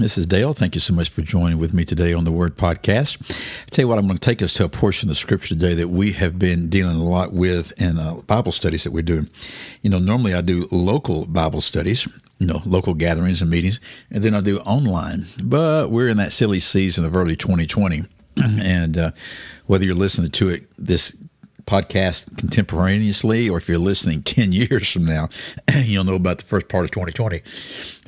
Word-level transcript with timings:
This 0.00 0.16
is 0.16 0.24
Dale. 0.24 0.54
Thank 0.54 0.74
you 0.74 0.80
so 0.80 0.94
much 0.94 1.10
for 1.10 1.20
joining 1.20 1.58
with 1.58 1.74
me 1.74 1.84
today 1.84 2.14
on 2.14 2.24
the 2.24 2.32
Word 2.32 2.56
Podcast. 2.56 3.20
I 3.30 3.66
tell 3.70 3.82
you 3.82 3.88
what, 3.88 3.98
I'm 3.98 4.06
going 4.06 4.16
to 4.16 4.20
take 4.20 4.40
us 4.40 4.54
to 4.54 4.64
a 4.64 4.68
portion 4.70 5.08
of 5.08 5.10
the 5.10 5.14
Scripture 5.14 5.48
today 5.48 5.74
that 5.74 5.88
we 5.88 6.12
have 6.12 6.38
been 6.38 6.70
dealing 6.70 6.96
a 6.96 7.04
lot 7.04 7.34
with 7.34 7.78
in 7.78 7.98
uh, 7.98 8.14
Bible 8.14 8.50
studies 8.50 8.82
that 8.84 8.92
we're 8.92 9.02
doing. 9.02 9.28
You 9.82 9.90
know, 9.90 9.98
normally 9.98 10.32
I 10.32 10.40
do 10.40 10.68
local 10.70 11.26
Bible 11.26 11.60
studies, 11.60 12.08
you 12.38 12.46
know, 12.46 12.62
local 12.64 12.94
gatherings 12.94 13.42
and 13.42 13.50
meetings, 13.50 13.78
and 14.10 14.24
then 14.24 14.34
I 14.34 14.40
do 14.40 14.60
online. 14.60 15.26
But 15.44 15.90
we're 15.90 16.08
in 16.08 16.16
that 16.16 16.32
silly 16.32 16.60
season 16.60 17.04
of 17.04 17.14
early 17.14 17.36
2020, 17.36 18.04
and 18.42 18.96
uh, 18.96 19.10
whether 19.66 19.84
you're 19.84 19.94
listening 19.94 20.30
to 20.30 20.48
it 20.48 20.64
this 20.78 21.14
podcast 21.66 22.36
contemporaneously, 22.36 23.48
or 23.48 23.58
if 23.58 23.68
you're 23.68 23.78
listening 23.78 24.22
10 24.24 24.52
years 24.52 24.90
from 24.90 25.04
now, 25.04 25.28
you'll 25.84 26.04
know 26.04 26.14
about 26.14 26.38
the 26.38 26.44
first 26.44 26.68
part 26.68 26.84
of 26.84 26.90
2020. 26.90 27.42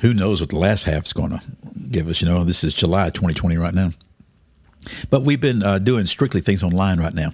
Who 0.01 0.13
knows 0.13 0.39
what 0.39 0.49
the 0.49 0.57
last 0.57 0.83
half 0.83 1.05
is 1.05 1.13
going 1.13 1.31
to 1.31 1.41
give 1.89 2.07
us? 2.07 2.21
You 2.21 2.27
know, 2.27 2.43
this 2.43 2.63
is 2.63 2.73
July 2.73 3.09
2020 3.09 3.57
right 3.57 3.73
now. 3.73 3.91
But 5.09 5.23
we've 5.23 5.41
been 5.41 5.63
uh, 5.63 5.79
doing 5.79 6.05
strictly 6.05 6.41
things 6.41 6.63
online 6.63 6.99
right 6.99 7.13
now. 7.13 7.31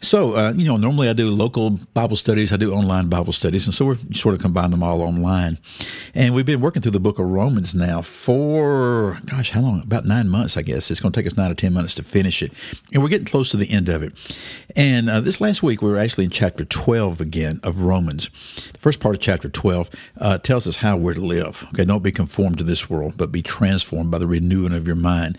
So, 0.00 0.34
uh, 0.34 0.52
you 0.56 0.66
know, 0.66 0.76
normally 0.76 1.08
I 1.08 1.12
do 1.12 1.30
local 1.30 1.78
Bible 1.94 2.16
studies, 2.16 2.52
I 2.52 2.56
do 2.56 2.72
online 2.72 3.08
Bible 3.08 3.32
studies, 3.32 3.66
and 3.66 3.74
so 3.74 3.86
we're 3.86 3.98
sort 4.12 4.34
of 4.34 4.40
combining 4.40 4.72
them 4.72 4.82
all 4.82 5.02
online. 5.02 5.58
And 6.14 6.34
we've 6.34 6.46
been 6.46 6.60
working 6.60 6.82
through 6.82 6.92
the 6.92 7.00
book 7.00 7.18
of 7.18 7.26
Romans 7.26 7.74
now 7.74 8.02
for, 8.02 9.18
gosh, 9.26 9.50
how 9.50 9.60
long? 9.60 9.82
About 9.82 10.04
nine 10.04 10.28
months, 10.28 10.56
I 10.56 10.62
guess. 10.62 10.90
It's 10.90 11.00
going 11.00 11.12
to 11.12 11.20
take 11.20 11.26
us 11.26 11.36
nine 11.36 11.50
or 11.50 11.54
10 11.54 11.72
minutes 11.72 11.94
to 11.94 12.02
finish 12.02 12.42
it. 12.42 12.52
And 12.92 13.02
we're 13.02 13.08
getting 13.08 13.26
close 13.26 13.48
to 13.50 13.56
the 13.56 13.70
end 13.70 13.88
of 13.88 14.02
it. 14.02 14.12
And 14.76 15.08
uh, 15.08 15.20
this 15.20 15.40
last 15.40 15.62
week, 15.62 15.82
we 15.82 15.90
were 15.90 15.98
actually 15.98 16.24
in 16.24 16.30
chapter 16.30 16.64
12 16.64 17.20
again 17.20 17.60
of 17.62 17.82
Romans. 17.82 18.30
The 18.72 18.78
first 18.78 19.00
part 19.00 19.14
of 19.14 19.20
chapter 19.20 19.48
12 19.48 19.90
uh, 20.20 20.38
tells 20.38 20.66
us 20.66 20.76
how 20.76 20.96
we're 20.96 21.14
to 21.14 21.20
live. 21.20 21.66
Okay, 21.74 21.84
don't 21.84 22.02
be 22.02 22.12
conformed 22.12 22.58
to 22.58 22.64
this 22.64 22.88
world, 22.88 23.14
but 23.16 23.32
be 23.32 23.42
transformed 23.42 24.10
by 24.10 24.18
the 24.18 24.26
renewing 24.26 24.72
of 24.72 24.86
your 24.86 24.96
mind. 24.96 25.38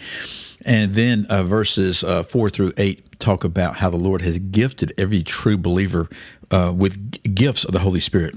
And 0.66 0.94
then 0.94 1.26
uh, 1.30 1.44
verses 1.44 2.04
uh, 2.04 2.24
four 2.24 2.50
through 2.50 2.74
eight 2.78 3.20
talk 3.20 3.44
about 3.44 3.78
how 3.78 3.90
the 3.90 3.98
Lord 3.98 4.22
has 4.22 4.40
gifted 4.40 4.94
every 4.98 5.24
true 5.24 5.58
believer 5.58 6.10
uh, 6.52 6.74
with 6.76 7.36
gifts 7.36 7.64
of 7.64 7.74
the 7.74 7.80
Holy 7.80 8.00
Spirit. 8.00 8.36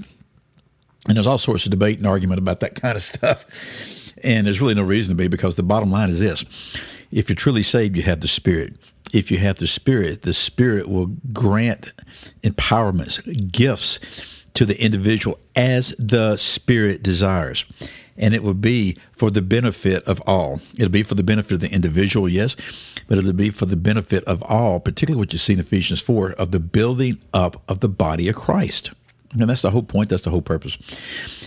And 1.07 1.17
there's 1.17 1.27
all 1.27 1.37
sorts 1.37 1.65
of 1.65 1.71
debate 1.71 1.97
and 1.97 2.07
argument 2.07 2.39
about 2.39 2.59
that 2.61 2.75
kind 2.81 2.95
of 2.95 3.01
stuff. 3.01 3.45
And 4.23 4.47
there's 4.47 4.61
really 4.61 4.75
no 4.75 4.83
reason 4.83 5.15
to 5.15 5.17
be 5.21 5.27
because 5.27 5.55
the 5.55 5.63
bottom 5.63 5.91
line 5.91 6.09
is 6.09 6.19
this 6.19 6.45
if 7.11 7.29
you're 7.29 7.35
truly 7.35 7.63
saved, 7.63 7.95
you 7.95 8.03
have 8.03 8.21
the 8.21 8.27
Spirit. 8.27 8.75
If 9.13 9.29
you 9.29 9.37
have 9.37 9.57
the 9.57 9.67
Spirit, 9.67 10.23
the 10.23 10.33
Spirit 10.33 10.87
will 10.87 11.07
grant 11.33 11.91
empowerments, 12.41 13.51
gifts 13.51 13.99
to 14.55 14.65
the 14.65 14.81
individual 14.83 15.39
as 15.55 15.89
the 15.99 16.37
Spirit 16.37 17.03
desires 17.03 17.65
and 18.17 18.33
it 18.33 18.43
will 18.43 18.53
be 18.53 18.97
for 19.11 19.31
the 19.31 19.41
benefit 19.41 20.03
of 20.03 20.21
all. 20.21 20.61
It'll 20.75 20.89
be 20.89 21.03
for 21.03 21.15
the 21.15 21.23
benefit 21.23 21.53
of 21.53 21.59
the 21.59 21.73
individual, 21.73 22.29
yes, 22.29 22.55
but 23.07 23.17
it'll 23.17 23.33
be 23.33 23.49
for 23.49 23.65
the 23.65 23.75
benefit 23.75 24.23
of 24.25 24.43
all, 24.43 24.79
particularly 24.79 25.19
what 25.19 25.33
you 25.33 25.39
see 25.39 25.53
in 25.53 25.59
Ephesians 25.59 26.01
4 26.01 26.33
of 26.33 26.51
the 26.51 26.59
building 26.59 27.19
up 27.33 27.61
of 27.67 27.79
the 27.79 27.89
body 27.89 28.27
of 28.29 28.35
Christ. 28.35 28.91
And 29.31 29.49
that's 29.49 29.63
the 29.63 29.71
whole 29.71 29.83
point, 29.83 30.09
that's 30.09 30.21
the 30.21 30.29
whole 30.29 30.41
purpose. 30.41 30.77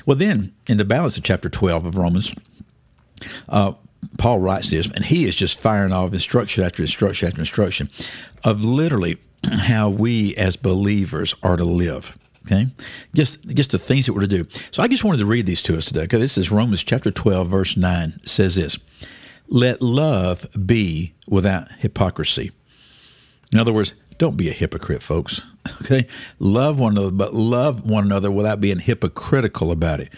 Well, 0.05 0.17
then, 0.17 0.53
in 0.67 0.77
the 0.77 0.84
balance 0.84 1.17
of 1.17 1.22
chapter 1.22 1.48
12 1.48 1.87
of 1.87 1.97
Romans, 1.97 2.33
uh, 3.49 3.72
Paul 4.19 4.41
writes 4.41 4.71
this, 4.71 4.87
and 4.91 5.05
he 5.05 5.25
is 5.25 5.37
just 5.37 5.60
firing 5.60 5.93
off 5.93 6.12
instruction 6.12 6.65
after 6.65 6.82
instruction 6.82 7.28
after 7.28 7.41
instruction 7.41 7.88
of 8.44 8.65
literally 8.65 9.19
how 9.44 9.88
we 9.88 10.34
as 10.37 10.56
believers 10.56 11.34
are 11.43 11.56
to 11.56 11.65
live. 11.65 12.16
Okay, 12.46 12.68
just 13.14 13.46
just 13.48 13.72
the 13.72 13.78
things 13.78 14.06
that 14.06 14.12
we're 14.12 14.20
to 14.20 14.26
do. 14.28 14.46
So 14.70 14.82
I 14.82 14.88
just 14.88 15.02
wanted 15.02 15.18
to 15.18 15.26
read 15.26 15.46
these 15.46 15.62
to 15.62 15.76
us 15.76 15.84
today. 15.84 16.02
Okay, 16.02 16.18
this 16.18 16.38
is 16.38 16.52
Romans 16.52 16.84
chapter 16.84 17.10
twelve, 17.10 17.48
verse 17.48 17.76
nine. 17.76 18.20
Says 18.24 18.54
this: 18.54 18.78
"Let 19.48 19.82
love 19.82 20.46
be 20.64 21.14
without 21.26 21.70
hypocrisy." 21.78 22.52
In 23.52 23.58
other 23.58 23.72
words, 23.72 23.94
don't 24.18 24.36
be 24.36 24.48
a 24.48 24.52
hypocrite, 24.52 25.02
folks. 25.02 25.40
Okay, 25.82 26.06
love 26.38 26.78
one 26.78 26.92
another, 26.92 27.10
but 27.10 27.34
love 27.34 27.84
one 27.90 28.04
another 28.04 28.30
without 28.30 28.60
being 28.60 28.78
hypocritical 28.78 29.72
about 29.72 29.98
it. 29.98 30.12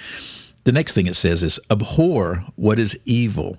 The 0.64 0.72
next 0.72 0.92
thing 0.92 1.06
it 1.06 1.16
says 1.16 1.42
is 1.42 1.58
abhor 1.70 2.44
what 2.54 2.78
is 2.78 2.98
evil 3.06 3.56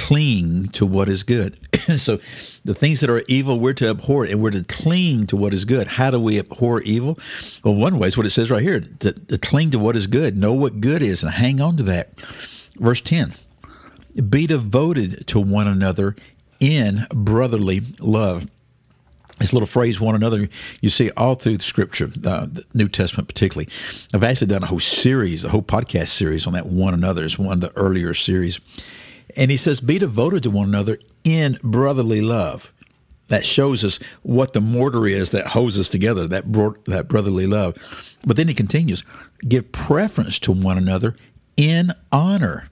cling 0.00 0.68
to 0.68 0.86
what 0.86 1.08
is 1.08 1.22
good. 1.22 1.58
so 1.96 2.18
the 2.64 2.74
things 2.74 3.00
that 3.00 3.10
are 3.10 3.22
evil, 3.28 3.58
we're 3.58 3.74
to 3.74 3.90
abhor 3.90 4.24
and 4.24 4.40
we're 4.40 4.50
to 4.50 4.64
cling 4.64 5.26
to 5.26 5.36
what 5.36 5.52
is 5.52 5.64
good. 5.64 5.86
How 5.86 6.10
do 6.10 6.18
we 6.18 6.38
abhor 6.38 6.80
evil? 6.82 7.18
Well, 7.62 7.74
one 7.74 7.98
way 7.98 8.08
is 8.08 8.16
what 8.16 8.26
it 8.26 8.30
says 8.30 8.50
right 8.50 8.62
here 8.62 8.80
to, 8.80 9.12
to 9.12 9.38
cling 9.38 9.70
to 9.72 9.78
what 9.78 9.96
is 9.96 10.06
good, 10.06 10.36
know 10.36 10.54
what 10.54 10.80
good 10.80 11.02
is, 11.02 11.22
and 11.22 11.32
hang 11.32 11.60
on 11.60 11.76
to 11.76 11.82
that. 11.84 12.20
Verse 12.78 13.00
10 13.02 13.34
Be 14.28 14.46
devoted 14.46 15.26
to 15.28 15.38
one 15.38 15.68
another 15.68 16.16
in 16.58 17.06
brotherly 17.12 17.82
love. 18.00 18.46
This 19.38 19.52
little 19.52 19.66
phrase, 19.66 20.00
one 20.00 20.14
another, 20.14 20.48
you 20.82 20.90
see 20.90 21.10
all 21.16 21.34
through 21.34 21.58
the 21.58 21.64
scripture, 21.64 22.10
uh, 22.26 22.46
the 22.46 22.64
New 22.74 22.88
Testament 22.88 23.28
particularly. 23.28 23.68
I've 24.12 24.24
actually 24.24 24.48
done 24.48 24.62
a 24.62 24.66
whole 24.66 24.80
series, 24.80 25.44
a 25.44 25.48
whole 25.48 25.62
podcast 25.62 26.08
series 26.08 26.46
on 26.46 26.52
that 26.52 26.66
one 26.66 26.92
another. 26.92 27.24
It's 27.24 27.38
one 27.38 27.52
of 27.54 27.60
the 27.60 27.74
earlier 27.74 28.12
series. 28.12 28.60
And 29.36 29.50
he 29.50 29.56
says, 29.56 29.80
be 29.80 29.98
devoted 29.98 30.42
to 30.44 30.50
one 30.50 30.68
another 30.68 30.98
in 31.24 31.58
brotherly 31.62 32.20
love. 32.20 32.72
That 33.28 33.46
shows 33.46 33.84
us 33.84 34.00
what 34.22 34.54
the 34.54 34.60
mortar 34.60 35.06
is 35.06 35.30
that 35.30 35.48
holds 35.48 35.78
us 35.78 35.88
together, 35.88 36.26
that, 36.28 36.50
bro- 36.50 36.76
that 36.86 37.06
brotherly 37.06 37.46
love. 37.46 37.76
But 38.26 38.36
then 38.36 38.48
he 38.48 38.54
continues, 38.54 39.04
give 39.46 39.70
preference 39.70 40.38
to 40.40 40.52
one 40.52 40.76
another 40.76 41.14
in 41.56 41.92
honor. 42.10 42.70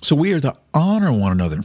So 0.00 0.14
we 0.14 0.32
are 0.32 0.40
to 0.40 0.56
honor 0.72 1.12
one 1.12 1.32
another, 1.32 1.62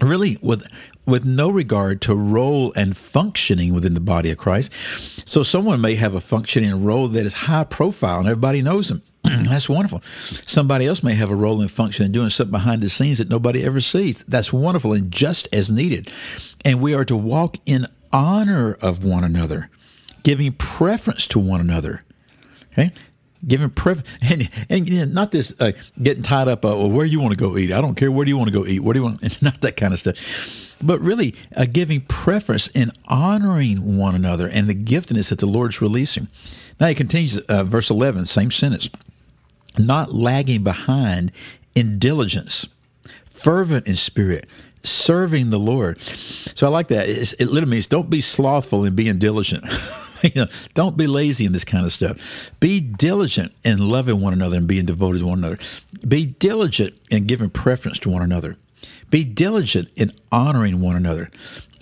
really 0.00 0.38
with 0.40 0.66
with 1.06 1.24
no 1.24 1.50
regard 1.50 2.00
to 2.02 2.14
role 2.14 2.72
and 2.76 2.96
functioning 2.96 3.74
within 3.74 3.94
the 3.94 4.00
body 4.00 4.30
of 4.30 4.38
Christ. 4.38 4.72
So 5.28 5.42
someone 5.42 5.80
may 5.80 5.96
have 5.96 6.14
a 6.14 6.20
functioning 6.20 6.84
role 6.84 7.08
that 7.08 7.26
is 7.26 7.32
high 7.32 7.64
profile 7.64 8.20
and 8.20 8.28
everybody 8.28 8.62
knows 8.62 8.88
them. 8.88 9.02
That's 9.24 9.68
wonderful. 9.68 10.02
Somebody 10.46 10.86
else 10.86 11.02
may 11.02 11.14
have 11.14 11.30
a 11.30 11.36
role 11.36 11.60
and 11.60 11.70
function 11.70 12.06
in 12.06 12.12
doing 12.12 12.30
something 12.30 12.52
behind 12.52 12.82
the 12.82 12.88
scenes 12.88 13.18
that 13.18 13.28
nobody 13.28 13.62
ever 13.64 13.80
sees. 13.80 14.24
That's 14.26 14.52
wonderful 14.52 14.92
and 14.92 15.10
just 15.10 15.48
as 15.52 15.70
needed. 15.70 16.10
And 16.64 16.80
we 16.80 16.94
are 16.94 17.04
to 17.04 17.16
walk 17.16 17.56
in 17.66 17.86
honor 18.12 18.76
of 18.80 19.04
one 19.04 19.24
another, 19.24 19.70
giving 20.22 20.52
preference 20.52 21.26
to 21.28 21.38
one 21.38 21.60
another. 21.60 22.02
Okay? 22.72 22.92
Giving 23.46 23.70
preference, 23.70 24.08
and, 24.70 24.90
and 24.90 25.14
not 25.14 25.32
this 25.32 25.52
uh, 25.60 25.72
getting 26.00 26.22
tied 26.22 26.48
up, 26.48 26.64
uh, 26.64 26.68
well, 26.68 26.90
where 26.90 27.06
you 27.06 27.20
want 27.20 27.32
to 27.32 27.38
go 27.38 27.56
eat. 27.58 27.72
I 27.72 27.80
don't 27.80 27.94
care. 27.94 28.10
Where 28.10 28.24
do 28.24 28.30
you 28.30 28.38
want 28.38 28.50
to 28.50 28.58
go 28.58 28.66
eat? 28.66 28.80
What 28.80 28.94
do 28.94 29.00
you 29.00 29.04
want? 29.04 29.42
Not 29.42 29.60
that 29.60 29.76
kind 29.76 29.92
of 29.92 29.98
stuff 29.98 30.16
but 30.82 30.98
really 31.02 31.34
uh, 31.54 31.66
giving 31.70 32.00
preference 32.00 32.70
and 32.74 32.90
honoring 33.06 33.98
one 33.98 34.14
another 34.14 34.48
and 34.48 34.66
the 34.66 34.74
giftedness 34.74 35.28
that 35.28 35.38
the 35.38 35.44
Lord's 35.44 35.82
releasing. 35.82 36.28
Now 36.80 36.86
he 36.86 36.94
continues, 36.94 37.36
uh, 37.38 37.64
verse 37.64 37.90
11, 37.90 38.24
same 38.24 38.50
sentence 38.50 38.88
not 39.78 40.12
lagging 40.12 40.62
behind 40.62 41.32
in 41.74 41.98
diligence, 41.98 42.68
fervent 43.26 43.86
in 43.86 43.96
spirit, 43.96 44.46
serving 44.82 45.50
the 45.50 45.58
Lord. 45.58 46.00
So 46.00 46.66
I 46.66 46.70
like 46.70 46.88
that. 46.88 47.08
It's, 47.08 47.32
it 47.34 47.46
literally 47.46 47.72
means 47.72 47.86
don't 47.86 48.10
be 48.10 48.20
slothful 48.20 48.84
in 48.84 48.94
being 48.94 49.18
diligent. 49.18 49.64
you 50.22 50.30
know, 50.34 50.46
don't 50.74 50.96
be 50.96 51.06
lazy 51.06 51.44
in 51.44 51.52
this 51.52 51.64
kind 51.64 51.84
of 51.84 51.92
stuff. 51.92 52.50
Be 52.60 52.80
diligent 52.80 53.52
in 53.64 53.88
loving 53.88 54.20
one 54.20 54.32
another 54.32 54.56
and 54.56 54.66
being 54.66 54.86
devoted 54.86 55.20
to 55.20 55.26
one 55.26 55.38
another. 55.38 55.58
Be 56.06 56.26
diligent 56.26 56.94
in 57.10 57.26
giving 57.26 57.50
preference 57.50 57.98
to 58.00 58.10
one 58.10 58.22
another. 58.22 58.56
Be 59.10 59.24
diligent 59.24 59.88
in 59.96 60.12
honoring 60.30 60.80
one 60.80 60.96
another. 60.96 61.30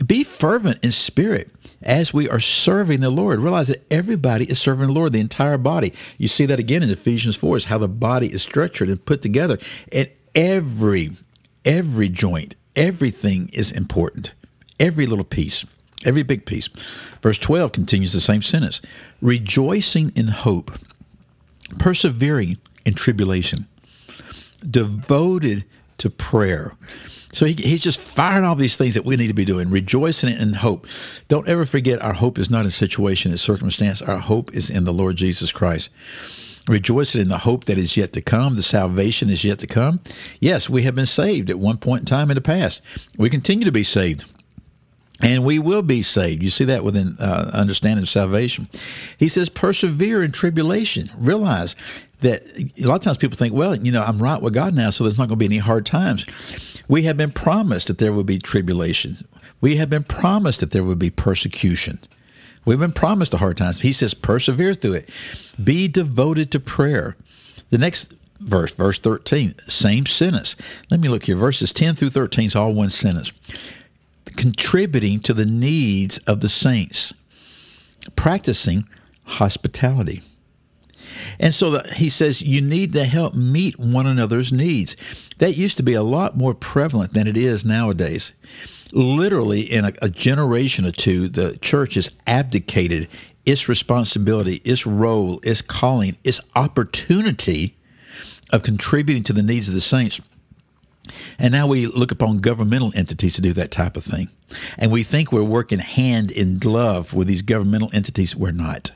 Be 0.04 0.24
fervent 0.24 0.82
in 0.84 0.90
spirit 0.90 1.50
as 1.88 2.12
we 2.12 2.28
are 2.28 2.38
serving 2.38 3.00
the 3.00 3.10
Lord. 3.10 3.40
Realize 3.40 3.68
that 3.68 3.90
everybody 3.90 4.44
is 4.44 4.60
serving 4.60 4.88
the 4.88 4.92
Lord, 4.92 5.12
the 5.12 5.20
entire 5.20 5.56
body. 5.56 5.94
You 6.18 6.28
see 6.28 6.44
that 6.46 6.60
again 6.60 6.82
in 6.82 6.90
Ephesians 6.90 7.34
4 7.34 7.56
is 7.56 7.64
how 7.64 7.78
the 7.78 7.88
body 7.88 8.32
is 8.32 8.42
structured 8.42 8.90
and 8.90 9.04
put 9.04 9.22
together. 9.22 9.58
And 9.90 10.10
every, 10.34 11.12
every 11.64 12.10
joint, 12.10 12.54
everything 12.76 13.48
is 13.54 13.72
important. 13.72 14.32
Every 14.78 15.06
little 15.06 15.24
piece, 15.24 15.64
every 16.04 16.22
big 16.22 16.44
piece. 16.44 16.68
Verse 17.22 17.38
12 17.38 17.72
continues 17.72 18.12
the 18.12 18.20
same 18.20 18.42
sentence 18.42 18.82
rejoicing 19.22 20.12
in 20.14 20.28
hope, 20.28 20.70
persevering 21.78 22.58
in 22.84 22.94
tribulation, 22.94 23.66
devoted 24.70 25.64
to 25.96 26.10
prayer. 26.10 26.74
So 27.32 27.44
he, 27.44 27.52
he's 27.52 27.82
just 27.82 28.00
firing 28.00 28.44
all 28.44 28.54
these 28.54 28.76
things 28.76 28.94
that 28.94 29.04
we 29.04 29.16
need 29.16 29.28
to 29.28 29.34
be 29.34 29.44
doing, 29.44 29.70
rejoicing 29.70 30.36
in 30.36 30.54
hope. 30.54 30.86
Don't 31.28 31.46
ever 31.48 31.66
forget 31.66 32.00
our 32.00 32.14
hope 32.14 32.38
is 32.38 32.50
not 32.50 32.64
in 32.64 32.70
situation 32.70 33.30
and 33.30 33.38
circumstance. 33.38 34.00
Our 34.00 34.18
hope 34.18 34.54
is 34.54 34.70
in 34.70 34.84
the 34.84 34.92
Lord 34.92 35.16
Jesus 35.16 35.52
Christ. 35.52 35.90
rejoicing 36.68 37.20
in 37.20 37.28
the 37.28 37.38
hope 37.38 37.64
that 37.64 37.78
is 37.78 37.96
yet 37.96 38.12
to 38.12 38.20
come, 38.20 38.54
the 38.54 38.62
salvation 38.62 39.30
is 39.30 39.44
yet 39.44 39.58
to 39.60 39.66
come. 39.66 40.00
Yes, 40.40 40.68
we 40.68 40.82
have 40.82 40.94
been 40.94 41.06
saved 41.06 41.50
at 41.50 41.58
one 41.58 41.78
point 41.78 42.00
in 42.00 42.06
time 42.06 42.30
in 42.30 42.34
the 42.34 42.40
past. 42.40 42.82
We 43.16 43.30
continue 43.30 43.64
to 43.64 43.72
be 43.72 43.82
saved. 43.82 44.24
And 45.20 45.44
we 45.44 45.58
will 45.58 45.82
be 45.82 46.02
saved. 46.02 46.44
You 46.44 46.50
see 46.50 46.64
that 46.66 46.84
within 46.84 47.16
uh, 47.18 47.50
understanding 47.52 48.02
of 48.02 48.08
salvation. 48.08 48.68
He 49.18 49.28
says, 49.28 49.48
persevere 49.48 50.22
in 50.22 50.30
tribulation. 50.30 51.10
Realize 51.18 51.74
that 52.20 52.42
a 52.80 52.86
lot 52.86 52.96
of 52.96 53.02
times 53.02 53.16
people 53.16 53.36
think, 53.36 53.52
well, 53.52 53.74
you 53.74 53.90
know, 53.90 54.02
I'm 54.02 54.18
right 54.22 54.40
with 54.40 54.54
God 54.54 54.74
now, 54.74 54.90
so 54.90 55.02
there's 55.02 55.18
not 55.18 55.26
going 55.26 55.36
to 55.36 55.36
be 55.36 55.46
any 55.46 55.58
hard 55.58 55.86
times. 55.86 56.24
We 56.88 57.02
have 57.02 57.16
been 57.16 57.32
promised 57.32 57.86
that 57.88 57.98
there 57.98 58.12
would 58.12 58.26
be 58.26 58.38
tribulation. 58.38 59.26
We 59.60 59.76
have 59.76 59.90
been 59.90 60.04
promised 60.04 60.60
that 60.60 60.70
there 60.70 60.84
would 60.84 60.98
be 60.98 61.10
persecution. 61.10 61.98
We've 62.64 62.78
been 62.78 62.92
promised 62.92 63.32
the 63.32 63.38
hard 63.38 63.56
times. 63.56 63.80
He 63.80 63.92
says, 63.92 64.14
persevere 64.14 64.74
through 64.74 64.94
it. 64.94 65.10
Be 65.62 65.88
devoted 65.88 66.50
to 66.52 66.60
prayer. 66.60 67.16
The 67.70 67.78
next 67.78 68.14
verse, 68.40 68.74
verse 68.74 68.98
13, 68.98 69.54
same 69.66 70.06
sentence. 70.06 70.56
Let 70.90 71.00
me 71.00 71.08
look 71.08 71.24
here. 71.24 71.36
Verses 71.36 71.72
10 71.72 71.94
through 71.94 72.10
13 72.10 72.46
is 72.46 72.56
all 72.56 72.72
one 72.72 72.90
sentence. 72.90 73.32
Contributing 74.36 75.20
to 75.20 75.34
the 75.34 75.46
needs 75.46 76.18
of 76.18 76.40
the 76.40 76.48
saints, 76.48 77.14
practicing 78.16 78.88
hospitality. 79.24 80.22
And 81.38 81.54
so 81.54 81.70
the, 81.70 81.88
he 81.94 82.08
says 82.08 82.42
you 82.42 82.60
need 82.60 82.92
to 82.92 83.04
help 83.04 83.34
meet 83.34 83.78
one 83.78 84.06
another's 84.06 84.52
needs. 84.52 84.96
That 85.38 85.56
used 85.56 85.76
to 85.76 85.82
be 85.82 85.94
a 85.94 86.02
lot 86.02 86.36
more 86.36 86.54
prevalent 86.54 87.12
than 87.12 87.26
it 87.26 87.36
is 87.36 87.64
nowadays. 87.64 88.32
Literally, 88.92 89.60
in 89.60 89.84
a, 89.84 89.92
a 90.02 90.08
generation 90.08 90.86
or 90.86 90.90
two, 90.90 91.28
the 91.28 91.58
church 91.58 91.94
has 91.94 92.10
abdicated 92.26 93.08
its 93.44 93.68
responsibility, 93.68 94.56
its 94.64 94.86
role, 94.86 95.40
its 95.42 95.62
calling, 95.62 96.16
its 96.24 96.40
opportunity 96.54 97.76
of 98.52 98.62
contributing 98.62 99.22
to 99.24 99.32
the 99.32 99.42
needs 99.42 99.68
of 99.68 99.74
the 99.74 99.80
saints. 99.80 100.20
And 101.38 101.52
now 101.52 101.66
we 101.66 101.86
look 101.86 102.12
upon 102.12 102.38
governmental 102.38 102.92
entities 102.94 103.34
to 103.34 103.42
do 103.42 103.52
that 103.54 103.70
type 103.70 103.96
of 103.96 104.04
thing. 104.04 104.28
And 104.78 104.90
we 104.90 105.02
think 105.02 105.32
we're 105.32 105.42
working 105.42 105.78
hand 105.78 106.30
in 106.30 106.58
glove 106.58 107.14
with 107.14 107.28
these 107.28 107.42
governmental 107.42 107.90
entities. 107.92 108.36
We're 108.36 108.52
not. 108.52 108.90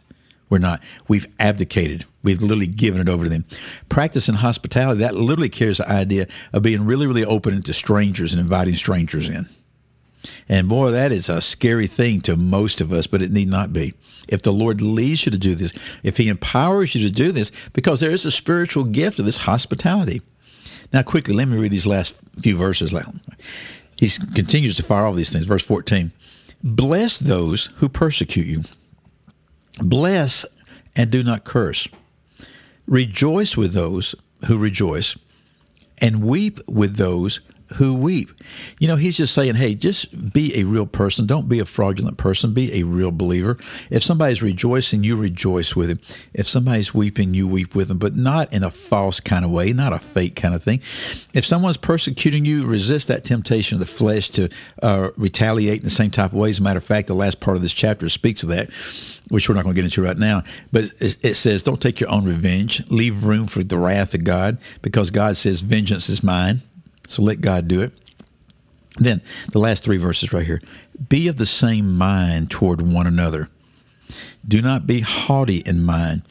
We're 0.52 0.58
not. 0.58 0.82
We've 1.08 1.26
abdicated. 1.40 2.04
We've 2.22 2.43
literally 2.43 2.66
given 2.66 3.00
it 3.00 3.08
over 3.08 3.25
to 3.25 3.31
them. 3.31 3.46
Practice 3.88 4.28
in 4.28 4.34
hospitality, 4.34 5.00
that 5.00 5.14
literally 5.14 5.49
carries 5.49 5.78
the 5.78 5.90
idea 5.90 6.26
of 6.52 6.62
being 6.62 6.84
really, 6.84 7.06
really 7.06 7.25
open 7.25 7.62
to 7.62 7.72
strangers 7.72 8.34
and 8.34 8.40
inviting 8.43 8.75
strangers 8.75 9.31
in. 9.31 9.49
And 10.50 10.69
boy, 10.69 10.90
that 10.90 11.10
is 11.10 11.31
a 11.31 11.40
scary 11.40 11.87
thing 11.87 12.20
to 12.20 12.37
most 12.37 12.82
of 12.82 12.93
us, 12.93 13.06
but 13.06 13.22
it 13.22 13.32
need 13.32 13.49
not 13.49 13.72
be. 13.72 13.94
If 14.28 14.43
the 14.43 14.52
Lord 14.52 14.82
leads 14.82 15.25
you 15.25 15.32
to 15.32 15.38
do 15.38 15.54
this, 15.54 15.72
if 16.02 16.19
He 16.19 16.28
empowers 16.28 16.94
you 16.94 17.00
to 17.00 17.10
do 17.10 17.32
this, 17.32 17.50
because 17.72 18.00
there 18.00 18.10
is 18.10 18.26
a 18.26 18.31
spiritual 18.31 18.84
gift 18.84 19.19
of 19.19 19.25
this 19.25 19.38
hospitality. 19.38 20.20
Now, 20.93 21.00
quickly, 21.00 21.34
let 21.34 21.48
me 21.48 21.56
read 21.56 21.72
these 21.72 21.87
last 21.87 22.20
few 22.43 22.58
verses. 22.58 22.94
He 23.96 24.10
continues 24.34 24.75
to 24.75 24.82
fire 24.82 25.06
all 25.06 25.14
these 25.14 25.32
things. 25.32 25.46
Verse 25.46 25.64
14 25.64 26.12
Bless 26.62 27.19
those 27.19 27.70
who 27.76 27.88
persecute 27.88 28.46
you 28.46 28.64
Bless 29.80 30.44
and 30.94 31.10
do 31.10 31.22
not 31.22 31.44
curse. 31.44 31.88
Rejoice 32.86 33.56
with 33.56 33.72
those 33.72 34.14
who 34.46 34.58
rejoice, 34.58 35.16
and 35.98 36.22
weep 36.22 36.58
with 36.69 36.96
those 36.96 37.40
who 37.72 37.94
weep. 37.94 38.30
You 38.78 38.88
know, 38.88 38.96
he's 38.96 39.16
just 39.16 39.34
saying, 39.34 39.54
hey, 39.54 39.74
just 39.74 40.32
be 40.32 40.58
a 40.58 40.64
real 40.64 40.86
person. 40.86 41.26
Don't 41.26 41.48
be 41.48 41.58
a 41.58 41.64
fraudulent 41.64 42.19
person. 42.19 42.52
Be 42.52 42.80
a 42.80 42.84
real 42.84 43.10
believer. 43.10 43.56
If 43.90 44.02
somebody's 44.02 44.42
rejoicing, 44.42 45.04
you 45.04 45.16
rejoice 45.16 45.74
with 45.76 45.90
him. 45.90 46.00
If 46.34 46.48
somebody's 46.48 46.94
weeping, 46.94 47.34
you 47.34 47.48
weep 47.48 47.74
with 47.74 47.88
them, 47.88 47.98
but 47.98 48.14
not 48.14 48.52
in 48.52 48.62
a 48.62 48.70
false 48.70 49.20
kind 49.20 49.44
of 49.44 49.50
way, 49.50 49.72
not 49.72 49.92
a 49.92 49.98
fake 49.98 50.36
kind 50.36 50.54
of 50.54 50.62
thing. 50.62 50.80
If 51.34 51.44
someone's 51.44 51.76
persecuting 51.76 52.44
you, 52.44 52.66
resist 52.66 53.08
that 53.08 53.24
temptation 53.24 53.76
of 53.76 53.80
the 53.80 53.86
flesh 53.86 54.28
to 54.30 54.48
uh, 54.82 55.10
retaliate 55.16 55.78
in 55.78 55.84
the 55.84 55.90
same 55.90 56.10
type 56.10 56.32
of 56.32 56.38
ways. 56.38 56.56
As 56.56 56.60
a 56.60 56.62
matter 56.62 56.78
of 56.78 56.84
fact, 56.84 57.08
the 57.08 57.14
last 57.14 57.40
part 57.40 57.56
of 57.56 57.62
this 57.62 57.72
chapter 57.72 58.08
speaks 58.08 58.42
of 58.42 58.48
that 58.50 58.70
which 59.30 59.48
we're 59.48 59.54
not 59.54 59.64
going 59.64 59.74
to 59.74 59.80
get 59.80 59.86
into 59.86 60.02
right 60.02 60.19
now. 60.19 60.42
But 60.72 60.90
it 61.00 61.36
says, 61.36 61.62
don't 61.62 61.80
take 61.80 62.00
your 62.00 62.10
own 62.10 62.24
revenge. 62.24 62.88
Leave 62.90 63.24
room 63.24 63.46
for 63.46 63.62
the 63.64 63.78
wrath 63.78 64.14
of 64.14 64.24
God 64.24 64.58
because 64.82 65.10
God 65.10 65.36
says, 65.36 65.62
vengeance 65.62 66.08
is 66.08 66.22
mine. 66.22 66.60
So 67.12 67.22
let 67.22 67.42
God 67.42 67.68
do 67.68 67.82
it. 67.82 67.92
Then 68.96 69.22
the 69.52 69.58
last 69.58 69.84
three 69.84 69.98
verses 69.98 70.32
right 70.32 70.46
here 70.46 70.62
be 71.08 71.28
of 71.28 71.36
the 71.36 71.46
same 71.46 71.96
mind 71.96 72.50
toward 72.50 72.82
one 72.82 73.06
another. 73.06 73.48
Do 74.46 74.60
not 74.60 74.86
be 74.86 75.00
haughty 75.00 75.58
in 75.58 75.82
mind, 75.82 76.22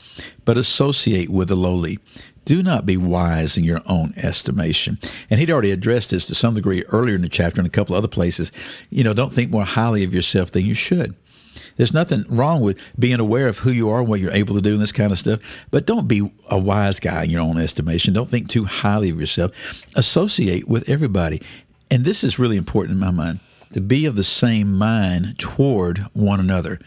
but 0.46 0.58
associate 0.58 1.30
with 1.30 1.50
the 1.50 1.56
lowly. 1.56 2.00
Do 2.46 2.64
not 2.64 2.86
be 2.86 2.98
wise 2.98 3.58
in 3.58 3.64
your 3.64 3.82
own 3.88 4.14
estimation. 4.18 5.00
And 5.30 5.40
he'd 5.40 5.52
already 5.52 5.72
addressed 5.72 6.10
this 6.10 6.26
to 6.28 6.36
some 6.36 6.56
degree 6.56 6.84
earlier 6.90 7.16
in 7.16 7.22
the 7.22 7.30
chapter 7.30 7.62
and 7.62 7.68
a 7.68 7.72
couple 7.72 7.96
other 7.96 8.08
places. 8.08 8.52
You 8.90 9.04
know, 9.04 9.14
don't 9.14 9.34
think 9.34 9.52
more 9.52 9.66
highly 9.66 10.04
of 10.04 10.14
yourself 10.14 10.52
than 10.52 10.66
you 10.66 10.74
should. 10.74 11.16
There's 11.82 11.96
nothing 11.96 12.26
wrong 12.30 12.62
with 12.62 12.80
being 13.00 13.20
aware 13.20 13.48
of 13.48 13.58
who 13.58 13.72
you 13.72 13.90
are 13.90 14.02
and 14.02 14.08
what 14.08 14.20
you're 14.20 14.32
able 14.34 14.54
to 14.54 14.62
do 14.62 14.74
and 14.74 14.80
this 14.80 14.92
kind 14.92 15.12
of 15.12 15.18
stuff. 15.18 15.40
But 15.72 15.88
don't 15.88 16.08
be 16.08 16.32
a 16.48 16.60
wise 16.60 17.00
guy 17.00 17.24
in 17.24 17.32
your 17.32 17.42
own 17.42 17.58
estimation. 17.58 18.14
Don't 18.14 18.30
think 18.30 18.50
too 18.50 18.66
highly 18.66 19.10
of 19.10 19.20
yourself. 19.20 19.52
Associate 19.96 20.68
with 20.68 20.88
everybody. 20.88 21.42
And 21.90 22.06
this 22.06 22.24
is 22.24 22.38
really 22.38 22.56
important 22.56 22.94
in 22.94 23.00
my 23.00 23.10
mind 23.10 23.40
to 23.74 23.82
be 23.82 24.06
of 24.06 24.16
the 24.16 24.24
same 24.24 24.78
mind 24.78 25.40
toward 25.40 26.06
one 26.14 26.40
another, 26.40 26.80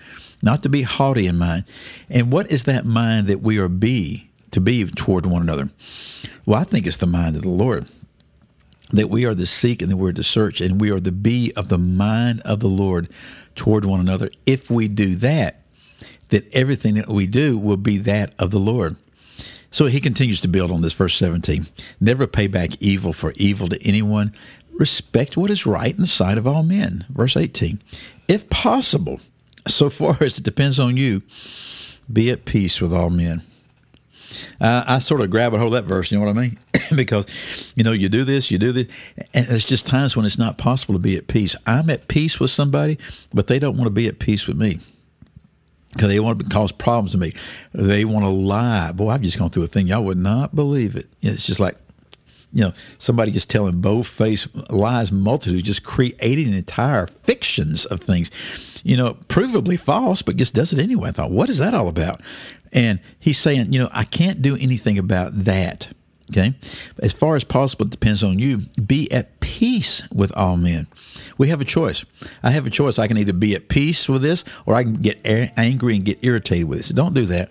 not 0.43 0.63
to 0.63 0.69
be 0.69 0.83
haughty 0.83 1.27
in 1.27 1.39
mind. 1.39 1.65
And 2.09 2.31
what 2.31 2.53
is 2.53 2.63
that 2.63 2.85
mind 2.85 3.27
that 3.27 3.43
we 3.43 3.59
are 3.59 3.69
be 3.69 4.31
to 4.53 4.61
be 4.61 4.85
toward 4.85 5.27
one 5.27 5.43
another? 5.43 5.71
Well, 6.47 6.61
I 6.61 6.63
think 6.63 6.87
it's 6.87 6.99
the 6.99 7.09
mind 7.09 7.35
of 7.35 7.43
the 7.43 7.51
Lord 7.51 7.89
that 8.99 9.11
we 9.11 9.25
are 9.25 9.35
the 9.35 9.47
seek 9.47 9.83
and 9.83 9.91
that 9.91 9.97
we're 9.97 10.13
the 10.13 10.25
search, 10.25 10.61
and 10.61 10.81
we 10.81 10.91
are 10.91 11.01
the 11.01 11.13
be 11.13 11.53
of 11.57 11.69
the 11.69 11.79
mind 11.79 12.41
of 12.43 12.61
the 12.61 12.69
Lord 12.69 13.09
toward 13.55 13.85
one 13.85 14.01
another. 14.01 14.31
If 14.47 14.71
we 14.71 14.89
do 14.89 15.15
that, 15.17 15.61
that 16.29 16.53
everything 16.55 16.95
that 16.95 17.09
we 17.09 17.27
do 17.27 17.59
will 17.59 17.77
be 17.77 17.99
that 17.99 18.35
of 18.39 18.51
the 18.51 18.59
Lord. 18.59 18.97
So 19.71 19.87
he 19.87 20.01
continues 20.01 20.41
to 20.43 20.49
build 20.49 20.71
on 20.71 20.83
this, 20.83 20.93
verse 20.93 21.17
17. 21.17 21.67
Never 22.01 22.27
pay 22.27 22.47
back 22.47 22.81
evil 22.81 23.13
for 23.13 23.33
evil 23.37 23.69
to 23.69 23.87
anyone. 23.87 24.33
Respect 24.73 25.37
what 25.37 25.51
is 25.51 25.67
right 25.67 25.95
in 25.95 26.01
the 26.01 26.07
sight 26.07 26.39
of 26.39 26.47
all 26.47 26.63
men. 26.63 27.05
Verse 27.09 27.37
18. 27.37 27.81
If 28.29 28.49
possible, 28.51 29.21
so 29.67 29.91
far 29.91 30.17
as 30.23 30.39
it 30.39 30.45
depends 30.45 30.79
on 30.79 30.97
you, 30.97 31.23
be 32.13 32.31
at 32.31 32.45
peace 32.45 32.81
with 32.81 32.93
all 32.93 33.11
men. 33.11 33.43
Uh, 34.61 34.85
I 34.87 34.99
sort 34.99 35.21
of 35.21 35.31
grab 35.31 35.55
a 35.55 35.59
hold 35.59 35.75
of 35.75 35.83
that 35.85 35.89
verse, 35.89 36.11
you 36.11 36.19
know 36.19 36.25
what 36.25 36.37
I 36.37 36.41
mean? 36.41 36.59
because, 36.95 37.27
you 37.77 37.85
know, 37.85 37.93
you 37.93 38.09
do 38.09 38.25
this, 38.25 38.51
you 38.51 38.59
do 38.59 38.73
this, 38.73 38.87
and 39.33 39.47
there's 39.47 39.65
just 39.65 39.87
times 39.87 40.17
when 40.17 40.27
it's 40.27 40.39
not 40.39 40.59
possible 40.59 40.95
to 40.95 41.01
be 41.01 41.17
at 41.17 41.27
peace. 41.27 41.57
I'm 41.67 41.91
at 41.91 42.09
peace 42.09 42.41
with 42.41 42.51
somebody, 42.51 42.99
but 43.33 43.47
they 43.47 43.59
don't 43.59 43.77
want 43.77 43.87
to 43.87 43.91
be 43.91 44.07
at 44.07 44.19
peace 44.19 44.47
with 44.47 44.57
me 44.57 44.81
because 45.93 46.09
they 46.09 46.21
want 46.21 46.41
to 46.41 46.49
cause 46.49 46.73
problems 46.73 47.13
to 47.13 47.19
me. 47.19 47.33
They 47.73 48.05
want 48.05 48.25
to 48.25 48.31
lie. 48.31 48.93
Boy, 48.93 49.11
I've 49.11 49.23
just 49.23 49.39
gone 49.39 49.51
through 49.51 49.63
a 49.65 49.69
thing. 49.69 49.87
Y'all 49.87 50.05
would 50.05 50.19
not 50.19 50.55
believe 50.55 50.97
it. 50.97 51.07
It's 51.23 51.47
just 51.47 51.61
like, 51.61 51.77
you 52.55 52.63
know, 52.63 52.73
somebody 52.99 53.33
just 53.33 53.51
telling 53.51 53.81
both 53.81 54.07
face 54.07 54.49
lies, 54.71 55.11
multitude, 55.11 55.65
just 55.65 55.85
creating 55.85 56.55
entire 56.55 57.09
fictions 57.09 57.85
of 57.87 58.01
things, 58.01 58.31
you 58.85 58.97
know, 58.97 59.15
provably 59.29 59.79
false, 59.79 60.23
but 60.23 60.37
just 60.37 60.55
does 60.55 60.73
it 60.73 60.79
anyway. 60.79 61.09
I 61.09 61.13
thought, 61.13 61.33
what 61.33 61.51
is 61.51 61.59
that 61.59 61.75
all 61.75 61.89
about? 61.89 62.21
And 62.73 63.01
he's 63.19 63.39
saying, 63.39 63.73
you 63.73 63.81
know, 63.81 63.89
I 63.93 64.05
can't 64.05 64.41
do 64.41 64.57
anything 64.57 64.99
about 64.99 65.33
that. 65.45 65.89
Okay. 66.31 66.55
As 67.01 67.13
far 67.13 67.37
as 67.37 67.45
possible, 67.45 67.87
it 67.87 67.91
depends 67.91 68.23
on 68.23 68.39
you. 68.39 68.63
Be 68.85 69.13
at 69.13 69.41
peace 69.41 70.03
with 70.11 70.33
all 70.37 70.57
men. 70.57 70.87
We 71.37 71.49
have 71.49 71.61
a 71.61 71.67
choice. 71.67 72.05
I 72.43 72.51
have 72.53 72.67
a 72.67 72.71
choice. 72.71 72.99
I 72.99 73.09
can 73.09 73.19
either 73.19 73.35
be 73.35 73.55
at 73.55 73.69
peace 73.69 74.09
with 74.09 74.23
this 74.23 74.45
or 74.65 74.75
I 74.75 74.85
can 74.85 74.95
get 74.95 75.21
angry 75.25 75.97
and 75.97 76.05
get 76.05 76.25
irritated 76.25 76.69
with 76.69 76.79
this. 76.79 76.89
Don't 76.89 77.15
do 77.15 77.27
that. 77.27 77.51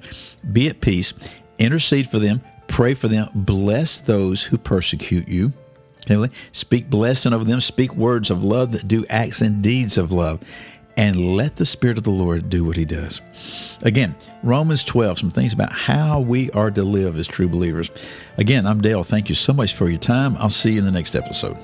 Be 0.51 0.69
at 0.69 0.81
peace. 0.81 1.13
Intercede 1.59 2.09
for 2.09 2.19
them. 2.19 2.41
Pray 2.67 2.93
for 2.93 3.07
them. 3.07 3.29
Bless 3.33 3.99
those 3.99 4.43
who 4.43 4.57
persecute 4.57 5.27
you. 5.27 5.53
Okay. 6.09 6.33
Speak 6.51 6.89
blessing 6.89 7.33
over 7.33 7.43
them. 7.43 7.61
Speak 7.61 7.95
words 7.95 8.29
of 8.29 8.43
love 8.43 8.71
that 8.73 8.87
do 8.87 9.05
acts 9.09 9.41
and 9.41 9.61
deeds 9.61 9.97
of 9.97 10.11
love 10.11 10.41
and 10.97 11.35
let 11.35 11.55
the 11.55 11.65
Spirit 11.65 11.97
of 11.97 12.03
the 12.03 12.11
Lord 12.11 12.49
do 12.49 12.63
what 12.63 12.75
He 12.75 12.85
does. 12.85 13.21
Again, 13.81 14.15
Romans 14.43 14.83
12, 14.83 15.19
some 15.19 15.31
things 15.31 15.53
about 15.53 15.73
how 15.73 16.19
we 16.19 16.51
are 16.51 16.71
to 16.71 16.83
live 16.83 17.15
as 17.15 17.27
true 17.27 17.47
believers. 17.47 17.89
Again, 18.37 18.67
I'm 18.67 18.81
Dale. 18.81 19.03
Thank 19.03 19.29
you 19.29 19.35
so 19.35 19.53
much 19.53 19.73
for 19.73 19.89
your 19.89 19.99
time. 19.99 20.35
I'll 20.37 20.49
see 20.49 20.73
you 20.73 20.79
in 20.79 20.85
the 20.85 20.91
next 20.91 21.15
episode. 21.15 21.57